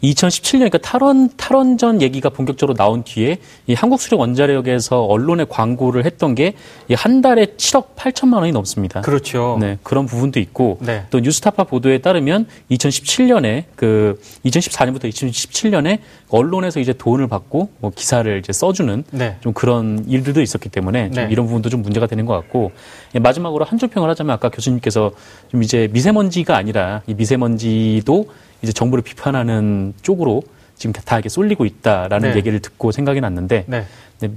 [0.03, 6.53] 2017년 그러니까 탈원 탈원전 얘기가 본격적으로 나온 뒤에 이 한국수력 원자력에서 언론에 광고를 했던 게
[6.95, 9.01] 한 달에 7억 8천만 원이 넘습니다.
[9.01, 9.57] 그렇죠.
[9.59, 11.05] 네 그런 부분도 있고 네.
[11.09, 15.99] 또 뉴스타파 보도에 따르면 2017년에 그 2014년부터 2017년에
[16.29, 19.37] 언론에서 이제 돈을 받고 뭐 기사를 이제 써주는 네.
[19.41, 21.31] 좀 그런 일들도 있었기 때문에 좀 네.
[21.31, 22.71] 이런 부분도 좀 문제가 되는 것 같고
[23.15, 25.11] 예, 마지막으로 한줄 평을 하자면 아까 교수님께서
[25.49, 28.29] 좀 이제 미세먼지가 아니라 이 미세먼지도
[28.61, 30.43] 이제 정부를 비판하는 쪽으로
[30.75, 32.35] 지금 다 이렇게 쏠리고 있다라는 네.
[32.37, 33.85] 얘기를 듣고 생각이 났는데 네.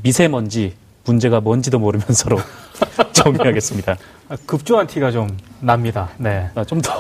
[0.03, 2.39] 미세먼지 문제가 뭔지도 모르면서로
[3.13, 3.97] 정리하겠습니다.
[4.29, 5.29] 아, 급조한 티가 좀
[5.61, 6.11] 납니다.
[6.19, 6.49] 네.
[6.55, 6.93] 아, 좀 더,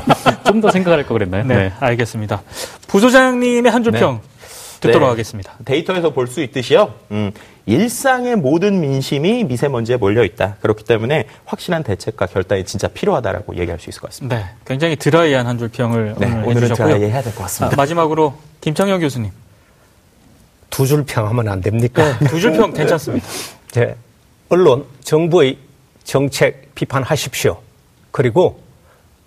[0.46, 1.44] 좀 더 생각할 걸 그랬나요?
[1.44, 1.72] 네, 네.
[1.80, 2.42] 알겠습니다.
[2.86, 4.80] 부소장님의 한 줄평 네.
[4.80, 5.10] 듣도록 네.
[5.10, 5.52] 하겠습니다.
[5.64, 6.92] 데이터에서 볼 수 있듯이요.
[7.12, 7.32] 음,
[7.66, 10.56] 일상의 모든 민심이 미세먼지에 몰려 있다.
[10.60, 14.36] 그렇기 때문에 확실한 대책과 결단이 진짜 필요하다라고 얘기할 수 있을 것 같습니다.
[14.38, 17.74] 네, 굉장히 드라이한 한 줄 평을 네, 오늘 오늘은 드라이 해야 될 것 같습니다.
[17.74, 19.30] 아, 마지막으로 김창현 교수님.
[20.70, 22.16] 두 줄 평하면 안 됩니까?
[22.20, 23.26] 네, 두줄 평 괜찮습니다.
[23.74, 23.96] 네,
[24.48, 25.58] 언론, 정부의
[26.04, 27.58] 정책 비판하십시오.
[28.12, 28.60] 그리고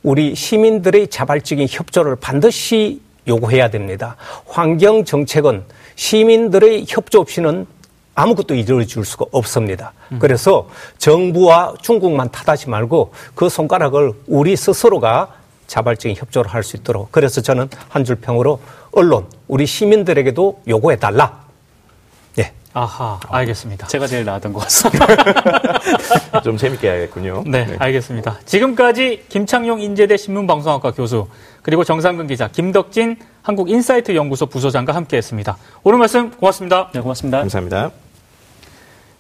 [0.01, 4.15] 우리 시민들의 자발적인 협조를 반드시 요구해야 됩니다.
[4.47, 5.63] 환경 정책은
[5.95, 7.65] 시민들의 협조 없이는
[8.19, 9.93] 아무것도 이루어질 수가 없습니다.
[10.11, 10.19] 음.
[10.19, 15.29] 그래서 정부와 중국만 탓하지 말고 그 손가락을 우리 스스로가
[15.67, 18.59] 자발적인 협조를 할 수 있도록 그래서 저는 한 줄 평으로
[18.91, 21.45] 언론 우리 시민들에게도 요구해 달라.
[22.39, 22.51] 예.
[22.73, 23.87] 아하, 알겠습니다.
[23.87, 25.05] 제가 제일 나았던 것 같습니다.
[26.43, 27.43] 좀 재밌게 해야겠군요.
[27.45, 28.39] 네, 네, 알겠습니다.
[28.45, 31.27] 지금까지 김창용 인제대 신문방송학과 교수
[31.61, 35.57] 그리고 정상근 기자, 김덕진 한국인사이트 연구소 부소장과 함께했습니다.
[35.83, 36.89] 오늘 말씀 고맙습니다.
[36.93, 37.37] 네, 고맙습니다.
[37.39, 38.08] 감사합니다.